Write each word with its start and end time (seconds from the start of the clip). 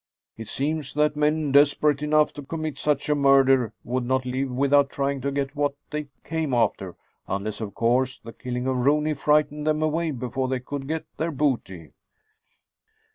It 0.35 0.47
seems 0.47 0.95
that 0.95 1.15
men 1.15 1.51
desperate 1.51 2.01
enough 2.01 2.33
to 2.33 2.41
commit 2.41 2.79
such 2.79 3.07
a 3.07 3.13
murder 3.13 3.71
would 3.83 4.03
not 4.03 4.25
leave 4.25 4.49
without 4.49 4.89
trying 4.89 5.21
to 5.21 5.31
get 5.31 5.55
what 5.55 5.75
they 5.91 6.07
came 6.23 6.55
after. 6.55 6.95
Unless, 7.27 7.61
of 7.61 7.75
course, 7.75 8.17
the 8.17 8.33
killing 8.33 8.65
of 8.65 8.77
Rooney 8.77 9.13
frightened 9.13 9.67
them 9.67 9.83
away 9.83 10.09
before 10.09 10.47
they 10.47 10.59
could 10.59 10.87
get 10.87 11.05
their 11.17 11.29
booty." 11.29 11.91